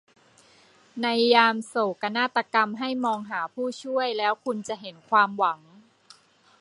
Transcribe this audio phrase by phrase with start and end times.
[1.01, 5.59] ในยามโศกนาฏกรรมให้มองหาผู้ช่วยแล้วคุณจะเห็นความหวัง